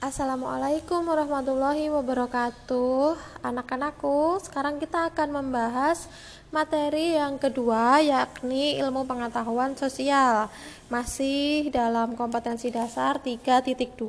Assalamualaikum 0.00 1.04
warahmatullahi 1.12 1.92
wabarakatuh. 1.92 3.20
Anak-anakku, 3.44 4.40
sekarang 4.40 4.80
kita 4.80 5.12
akan 5.12 5.28
membahas 5.28 6.08
materi 6.48 7.20
yang 7.20 7.36
kedua 7.36 8.00
yakni 8.00 8.80
ilmu 8.80 9.04
pengetahuan 9.04 9.76
sosial. 9.76 10.48
Masih 10.88 11.68
dalam 11.68 12.16
kompetensi 12.16 12.72
dasar 12.72 13.20
3.2 13.20 14.00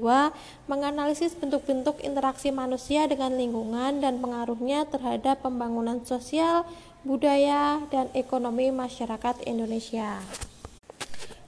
Menganalisis 0.72 1.36
bentuk-bentuk 1.36 2.00
interaksi 2.08 2.56
manusia 2.56 3.04
dengan 3.12 3.36
lingkungan 3.36 4.00
dan 4.00 4.24
pengaruhnya 4.24 4.88
terhadap 4.88 5.44
pembangunan 5.44 6.00
sosial, 6.08 6.64
budaya, 7.04 7.84
dan 7.92 8.08
ekonomi 8.16 8.72
masyarakat 8.72 9.44
Indonesia 9.44 10.24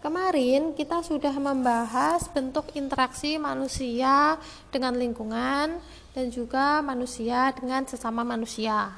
Kemarin 0.04 0.76
kita 0.76 1.00
sudah 1.00 1.32
membahas 1.32 2.28
bentuk 2.28 2.76
interaksi 2.76 3.40
manusia 3.40 4.36
dengan 4.68 5.00
lingkungan 5.00 5.80
dan 6.12 6.26
juga 6.28 6.84
manusia 6.84 7.56
dengan 7.56 7.88
sesama 7.88 8.20
manusia. 8.28 8.92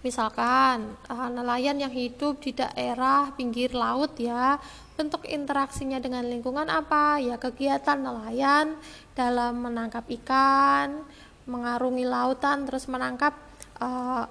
Misalkan 0.00 0.96
uh, 1.04 1.28
nelayan 1.28 1.76
yang 1.76 1.92
hidup 1.92 2.40
di 2.40 2.56
daerah 2.56 3.28
pinggir 3.36 3.76
laut 3.76 4.16
ya, 4.16 4.56
bentuk 4.96 5.28
interaksinya 5.28 6.00
dengan 6.00 6.24
lingkungan 6.24 6.72
apa? 6.72 7.20
Ya 7.20 7.36
kegiatan 7.36 8.00
nelayan 8.00 8.80
dalam 9.12 9.60
menangkap 9.60 10.08
ikan, 10.24 11.04
mengarungi 11.44 12.08
lautan 12.08 12.64
terus 12.64 12.88
menangkap 12.88 13.36
uh, 13.76 14.24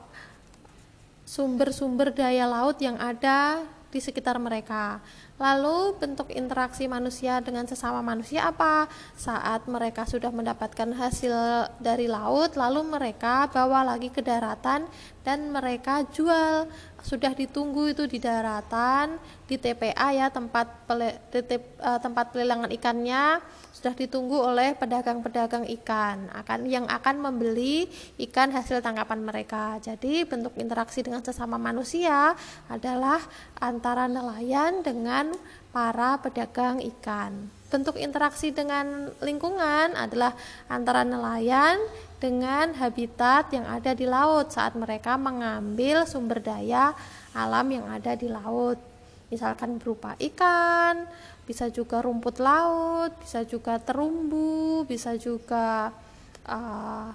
sumber-sumber 1.30 2.10
uh, 2.10 2.16
daya 2.26 2.50
laut 2.50 2.82
yang 2.82 2.98
ada 2.98 3.62
di 3.94 4.02
sekitar 4.02 4.42
mereka. 4.42 4.98
Lalu 5.40 5.96
bentuk 5.96 6.28
interaksi 6.36 6.92
manusia 6.92 7.40
dengan 7.40 7.64
sesama 7.64 8.04
manusia 8.04 8.52
apa? 8.52 8.92
Saat 9.16 9.72
mereka 9.72 10.04
sudah 10.04 10.36
mendapatkan 10.36 10.92
hasil 10.92 11.32
dari 11.80 12.12
laut, 12.12 12.60
lalu 12.60 12.84
mereka 12.84 13.48
bawa 13.48 13.88
lagi 13.88 14.12
ke 14.12 14.20
daratan 14.20 14.84
dan 15.24 15.48
mereka 15.48 16.04
jual. 16.12 16.68
Sudah 17.04 17.32
ditunggu 17.32 17.92
itu 17.92 18.04
di 18.06 18.20
daratan, 18.20 19.16
di 19.48 19.56
TPA 19.56 20.12
ya 20.16 20.28
tempat 20.28 20.88
pele, 20.88 21.16
uh, 21.16 22.00
tempat 22.00 22.32
pelelangan 22.36 22.72
ikannya 22.72 23.40
sudah 23.70 23.96
ditunggu 23.96 24.36
oleh 24.36 24.76
pedagang-pedagang 24.76 25.64
ikan 25.80 26.28
akan 26.36 26.68
yang 26.68 26.84
akan 26.92 27.16
membeli 27.22 27.88
ikan 28.28 28.52
hasil 28.52 28.84
tangkapan 28.84 29.24
mereka. 29.24 29.80
Jadi 29.80 30.28
bentuk 30.28 30.58
interaksi 30.60 31.00
dengan 31.00 31.24
sesama 31.24 31.56
manusia 31.56 32.36
adalah 32.68 33.24
antara 33.64 34.12
nelayan 34.12 34.84
dengan 34.84 35.32
para 35.72 36.20
pedagang 36.20 36.84
ikan. 36.84 37.59
Bentuk 37.70 38.02
interaksi 38.02 38.50
dengan 38.50 39.14
lingkungan 39.22 39.94
adalah 39.94 40.34
antara 40.66 41.06
nelayan 41.06 41.78
dengan 42.18 42.74
habitat 42.74 43.54
yang 43.54 43.70
ada 43.70 43.94
di 43.94 44.10
laut 44.10 44.50
saat 44.50 44.74
mereka 44.74 45.22
mengambil 45.22 46.04
sumber 46.10 46.42
daya 46.42 46.98
alam 47.38 47.70
yang 47.70 47.86
ada 47.86 48.18
di 48.18 48.26
laut. 48.26 48.82
Misalkan 49.30 49.78
berupa 49.78 50.18
ikan, 50.18 51.06
bisa 51.46 51.70
juga 51.70 52.02
rumput 52.02 52.42
laut, 52.42 53.14
bisa 53.22 53.46
juga 53.46 53.78
terumbu, 53.78 54.82
bisa 54.90 55.14
juga 55.22 55.94
uh, 56.50 57.14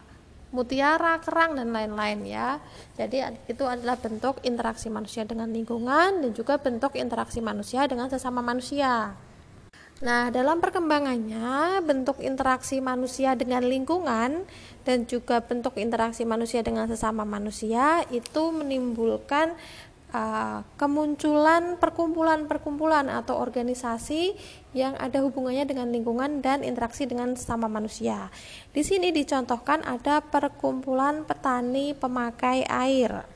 mutiara, 0.55 1.19
kerang 1.19 1.59
dan 1.59 1.75
lain-lain 1.75 2.23
ya. 2.23 2.63
Jadi 2.95 3.27
itu 3.51 3.67
adalah 3.67 3.99
bentuk 3.99 4.39
interaksi 4.47 4.87
manusia 4.87 5.27
dengan 5.27 5.51
lingkungan 5.51 6.23
dan 6.23 6.31
juga 6.31 6.63
bentuk 6.63 6.95
interaksi 6.95 7.43
manusia 7.43 7.91
dengan 7.91 8.07
sesama 8.07 8.39
manusia. 8.39 9.19
Nah, 10.03 10.27
dalam 10.35 10.59
perkembangannya, 10.59 11.79
bentuk 11.87 12.19
interaksi 12.19 12.83
manusia 12.83 13.39
dengan 13.39 13.63
lingkungan 13.63 14.43
dan 14.83 14.99
juga 15.07 15.39
bentuk 15.39 15.79
interaksi 15.79 16.27
manusia 16.27 16.67
dengan 16.67 16.91
sesama 16.91 17.23
manusia 17.23 18.03
itu 18.11 18.51
menimbulkan 18.51 19.55
uh, 20.11 20.67
kemunculan 20.75 21.79
perkumpulan-perkumpulan 21.79 23.07
atau 23.07 23.39
organisasi 23.39 24.35
yang 24.75 24.99
ada 24.99 25.23
hubungannya 25.23 25.63
dengan 25.63 25.95
lingkungan 25.95 26.43
dan 26.43 26.67
interaksi 26.67 27.07
dengan 27.07 27.39
sesama 27.39 27.71
manusia. 27.71 28.35
Di 28.75 28.83
sini 28.83 29.15
dicontohkan 29.15 29.87
ada 29.87 30.19
perkumpulan 30.19 31.23
petani 31.23 31.95
pemakai 31.95 32.67
air 32.67 33.31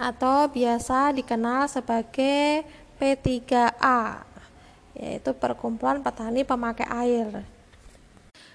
atau 0.00 0.48
biasa 0.48 1.12
dikenal 1.12 1.68
sebagai 1.68 2.64
P3A 2.96 4.29
yaitu 5.20 5.36
perkumpulan 5.36 6.00
petani 6.00 6.48
pemakai 6.48 6.88
air. 6.88 7.44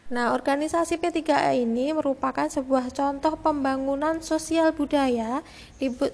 Nah, 0.06 0.38
organisasi 0.38 1.02
P3A 1.02 1.58
ini 1.58 1.90
merupakan 1.90 2.46
sebuah 2.46 2.94
contoh 2.94 3.34
pembangunan 3.42 4.22
sosial 4.22 4.70
budaya 4.70 5.42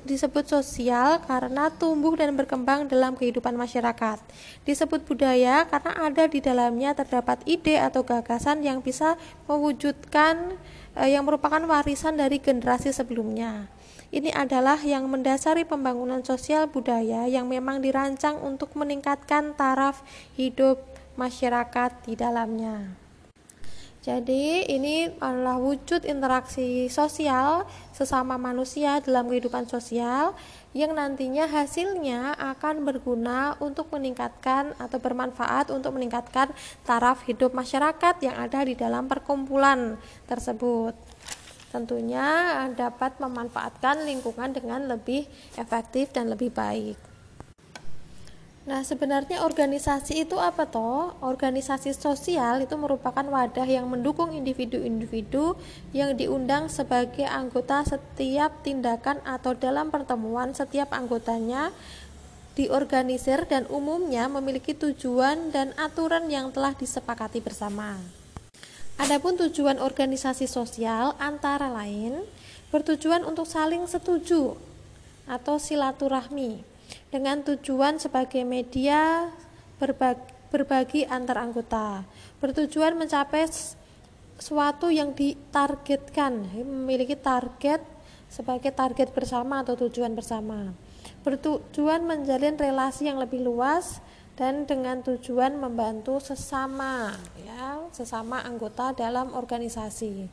disebut 0.07 0.47
sosial 0.47 1.19
karena 1.27 1.67
tumbuh 1.67 2.15
dan 2.15 2.31
berkembang 2.35 2.87
dalam 2.87 3.19
kehidupan 3.19 3.51
masyarakat. 3.55 4.19
Disebut 4.63 5.03
budaya 5.03 5.67
karena 5.67 5.91
ada 6.07 6.23
di 6.23 6.39
dalamnya 6.39 6.95
terdapat 6.95 7.43
ide 7.43 7.83
atau 7.83 8.07
gagasan 8.07 8.63
yang 8.63 8.79
bisa 8.79 9.19
mewujudkan 9.51 10.55
eh, 10.95 11.11
yang 11.11 11.27
merupakan 11.27 11.59
warisan 11.67 12.15
dari 12.15 12.39
generasi 12.39 12.95
sebelumnya. 12.95 13.67
Ini 14.11 14.27
adalah 14.35 14.75
yang 14.83 15.07
mendasari 15.07 15.63
pembangunan 15.63 16.19
sosial 16.19 16.67
budaya 16.67 17.31
yang 17.31 17.47
memang 17.47 17.79
dirancang 17.79 18.43
untuk 18.43 18.75
meningkatkan 18.75 19.55
taraf 19.55 20.03
hidup 20.35 20.83
masyarakat 21.15 21.95
di 22.03 22.19
dalamnya. 22.19 22.91
Jadi 24.01 24.65
ini 24.65 25.13
adalah 25.21 25.61
wujud 25.61 26.03
interaksi 26.09 26.89
sosial 26.89 27.69
sesama 27.93 28.35
manusia 28.35 28.97
dalam 28.97 29.29
kehidupan 29.29 29.69
sosial 29.69 30.33
yang 30.73 30.97
nantinya 30.97 31.45
hasilnya 31.45 32.33
akan 32.33 32.81
berguna 32.81 33.55
untuk 33.61 33.93
meningkatkan 33.93 34.73
atau 34.81 34.97
bermanfaat 34.97 35.69
untuk 35.69 35.95
meningkatkan 35.95 36.49
taraf 36.81 37.23
hidup 37.29 37.53
masyarakat 37.53 38.25
yang 38.25 38.35
ada 38.41 38.65
di 38.65 38.73
dalam 38.73 39.05
perkumpulan 39.05 40.01
tersebut. 40.25 40.97
Tentunya 41.71 42.67
dapat 42.75 43.15
memanfaatkan 43.23 44.03
lingkungan 44.03 44.51
dengan 44.51 44.91
lebih 44.91 45.23
efektif 45.55 46.11
dan 46.11 46.27
lebih 46.27 46.51
baik. 46.51 46.99
Nah, 48.61 48.85
sebenarnya 48.85 49.41
organisasi 49.41 50.21
itu 50.21 50.37
apa 50.37 50.69
toh? 50.69 51.17
Organisasi 51.17 51.97
sosial 51.97 52.61
itu 52.61 52.77
merupakan 52.77 53.25
wadah 53.25 53.65
yang 53.65 53.89
mendukung 53.89 54.37
individu-individu 54.37 55.57
yang 55.97 56.13
diundang 56.13 56.69
sebagai 56.69 57.25
anggota 57.25 57.81
setiap 57.81 58.61
tindakan 58.61 59.17
atau 59.25 59.57
dalam 59.57 59.89
pertemuan 59.89 60.53
setiap 60.53 60.93
anggotanya 60.93 61.73
diorganisir 62.53 63.49
dan 63.49 63.65
umumnya 63.65 64.29
memiliki 64.29 64.77
tujuan 64.77 65.49
dan 65.49 65.73
aturan 65.81 66.29
yang 66.29 66.53
telah 66.53 66.77
disepakati 66.77 67.41
bersama. 67.41 68.20
Adapun 69.01 69.33
tujuan 69.33 69.81
organisasi 69.81 70.45
sosial 70.45 71.17
antara 71.17 71.73
lain 71.73 72.21
bertujuan 72.69 73.25
untuk 73.25 73.49
saling 73.49 73.81
setuju 73.89 74.53
atau 75.25 75.57
silaturahmi 75.57 76.61
dengan 77.09 77.41
tujuan 77.41 77.97
sebagai 77.97 78.45
media 78.45 79.25
berbagi, 79.81 80.21
berbagi 80.53 81.01
antar 81.09 81.41
anggota, 81.41 82.05
bertujuan 82.37 82.93
mencapai 82.93 83.49
suatu 84.37 84.93
yang 84.93 85.17
ditargetkan, 85.17 86.61
memiliki 86.61 87.17
target 87.17 87.81
sebagai 88.29 88.69
target 88.69 89.09
bersama 89.17 89.65
atau 89.65 89.73
tujuan 89.81 90.13
bersama. 90.13 90.77
Bertujuan 91.25 92.05
menjalin 92.05 92.53
relasi 92.53 93.09
yang 93.09 93.17
lebih 93.17 93.41
luas 93.41 93.97
dan 94.41 94.65
dengan 94.65 95.05
tujuan 95.05 95.53
membantu 95.53 96.17
sesama 96.17 97.13
ya, 97.45 97.77
sesama 97.93 98.41
anggota 98.41 98.89
dalam 98.89 99.37
organisasi. 99.37 100.25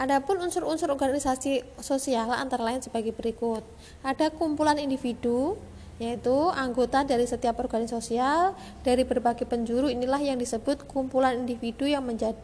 Adapun 0.00 0.40
unsur-unsur 0.40 0.88
organisasi 0.88 1.60
sosial 1.84 2.32
antara 2.32 2.64
lain 2.64 2.80
sebagai 2.80 3.12
berikut. 3.12 3.60
Ada 4.00 4.32
kumpulan 4.32 4.80
individu 4.80 5.60
yaitu 6.00 6.32
anggota 6.56 7.04
dari 7.04 7.28
setiap 7.28 7.60
organisasi 7.60 8.16
sosial 8.16 8.52
dari 8.84 9.04
berbagai 9.04 9.44
penjuru 9.48 9.92
inilah 9.92 10.20
yang 10.20 10.40
disebut 10.40 10.88
kumpulan 10.88 11.36
individu 11.36 11.84
yang 11.88 12.04
menjadi 12.04 12.36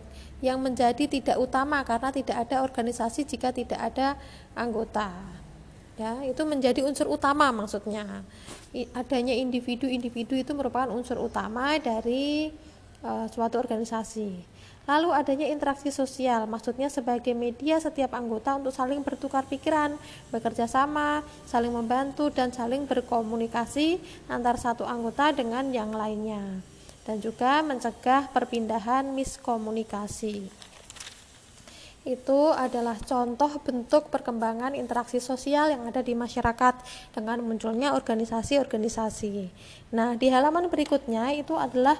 yang 0.44 0.60
menjadi 0.60 1.08
tidak 1.08 1.36
utama 1.40 1.84
karena 1.88 2.12
tidak 2.12 2.36
ada 2.36 2.60
organisasi 2.64 3.24
jika 3.24 3.52
tidak 3.52 3.80
ada 3.80 4.20
anggota. 4.56 5.41
Ya, 6.00 6.24
itu 6.24 6.42
menjadi 6.48 6.80
unsur 6.80 7.04
utama 7.12 7.52
maksudnya. 7.52 8.24
Adanya 8.96 9.36
individu-individu 9.36 10.32
itu 10.40 10.52
merupakan 10.56 10.88
unsur 10.88 11.20
utama 11.20 11.76
dari 11.76 12.48
uh, 13.04 13.28
suatu 13.28 13.60
organisasi. 13.60 14.48
Lalu 14.82 15.14
adanya 15.14 15.46
interaksi 15.46 15.94
sosial, 15.94 16.48
maksudnya 16.50 16.90
sebagai 16.90 17.30
media 17.38 17.78
setiap 17.78 18.18
anggota 18.18 18.58
untuk 18.58 18.74
saling 18.74 18.98
bertukar 19.06 19.46
pikiran, 19.46 19.94
bekerja 20.34 20.66
sama, 20.66 21.22
saling 21.46 21.70
membantu, 21.70 22.34
dan 22.34 22.50
saling 22.50 22.82
berkomunikasi 22.90 24.02
antar 24.26 24.58
satu 24.58 24.82
anggota 24.82 25.30
dengan 25.30 25.70
yang 25.70 25.94
lainnya. 25.94 26.64
dan 27.02 27.18
juga 27.18 27.66
mencegah 27.66 28.30
perpindahan 28.30 29.10
miskomunikasi. 29.10 30.46
Itu 32.02 32.50
adalah 32.50 32.98
contoh 32.98 33.62
bentuk 33.62 34.10
perkembangan 34.10 34.74
interaksi 34.74 35.22
sosial 35.22 35.70
yang 35.70 35.86
ada 35.86 36.02
di 36.02 36.18
masyarakat 36.18 36.74
dengan 37.14 37.38
munculnya 37.46 37.94
organisasi-organisasi. 37.94 39.54
Nah, 39.94 40.18
di 40.18 40.26
halaman 40.26 40.66
berikutnya 40.66 41.30
itu 41.38 41.54
adalah 41.54 41.94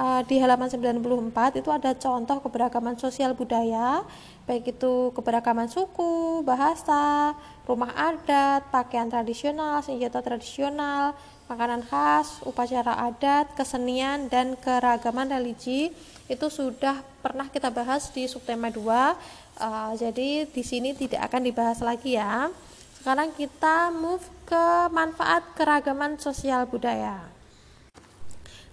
uh, 0.00 0.22
di 0.24 0.40
halaman 0.40 0.68
94 0.72 1.60
itu 1.60 1.68
ada 1.68 1.92
contoh 1.92 2.38
keberagaman 2.48 2.96
sosial 2.96 3.36
budaya, 3.36 4.00
baik 4.48 4.72
itu 4.78 5.12
keberagaman 5.12 5.68
suku, 5.68 6.40
bahasa, 6.46 7.36
rumah 7.68 7.92
adat, 7.92 8.64
pakaian 8.72 9.08
tradisional, 9.12 9.84
senjata 9.84 10.24
tradisional, 10.24 11.12
makanan 11.46 11.82
khas, 11.86 12.42
upacara 12.46 12.94
adat, 13.08 13.50
kesenian, 13.54 14.26
dan 14.30 14.54
keragaman 14.58 15.30
religi 15.30 15.90
itu 16.30 16.46
sudah 16.48 17.02
pernah 17.20 17.50
kita 17.50 17.68
bahas 17.68 18.08
di 18.14 18.24
subtema 18.26 18.70
2. 18.70 18.80
Uh, 18.82 19.92
jadi 19.98 20.48
di 20.48 20.62
sini 20.64 20.96
tidak 20.96 21.28
akan 21.28 21.42
dibahas 21.44 21.78
lagi 21.84 22.16
ya. 22.16 22.48
Sekarang 22.96 23.34
kita 23.34 23.90
move 23.90 24.22
ke 24.46 24.64
manfaat 24.94 25.42
keragaman 25.58 26.16
sosial 26.22 26.70
budaya. 26.70 27.32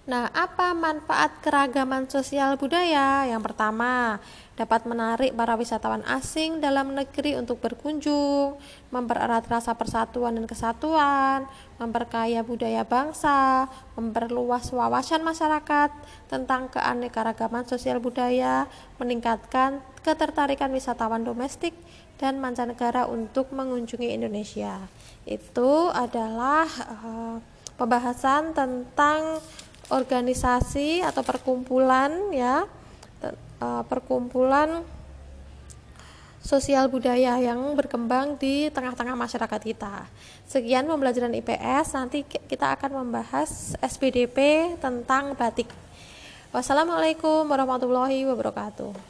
Nah, 0.08 0.26
apa 0.32 0.72
manfaat 0.72 1.38
keragaman 1.44 2.08
sosial 2.08 2.56
budaya? 2.56 3.28
Yang 3.28 3.52
pertama, 3.52 4.18
dapat 4.60 4.84
menarik 4.84 5.32
para 5.32 5.56
wisatawan 5.56 6.04
asing 6.04 6.60
dalam 6.60 6.92
negeri 6.92 7.32
untuk 7.40 7.64
berkunjung, 7.64 8.60
mempererat 8.92 9.48
rasa 9.48 9.72
persatuan 9.72 10.36
dan 10.36 10.44
kesatuan, 10.44 11.48
memperkaya 11.80 12.44
budaya 12.44 12.84
bangsa, 12.84 13.72
memperluas 13.96 14.68
wawasan 14.68 15.24
masyarakat 15.24 15.88
tentang 16.28 16.68
keanekaragaman 16.68 17.64
sosial 17.64 18.04
budaya, 18.04 18.68
meningkatkan 19.00 19.80
ketertarikan 20.04 20.68
wisatawan 20.76 21.24
domestik 21.24 21.72
dan 22.20 22.36
mancanegara 22.36 23.08
untuk 23.08 23.56
mengunjungi 23.56 24.12
Indonesia. 24.12 24.76
Itu 25.24 25.88
adalah 25.88 26.68
uh, 26.84 27.40
pembahasan 27.80 28.52
tentang 28.52 29.40
organisasi 29.88 31.00
atau 31.00 31.24
perkumpulan 31.24 32.28
ya 32.28 32.68
uh, 33.60 33.84
perkumpulan 33.86 34.82
sosial 36.40 36.88
budaya 36.88 37.36
yang 37.36 37.60
berkembang 37.76 38.34
di 38.40 38.72
tengah-tengah 38.72 39.14
masyarakat 39.14 39.60
kita. 39.60 40.08
Sekian 40.48 40.88
pembelajaran 40.88 41.36
IPS, 41.36 41.94
nanti 41.94 42.24
kita 42.24 42.74
akan 42.74 43.04
membahas 43.04 43.76
SPDP 43.78 44.72
tentang 44.80 45.36
batik. 45.36 45.68
Wassalamualaikum 46.50 47.46
warahmatullahi 47.46 48.26
wabarakatuh. 48.26 49.09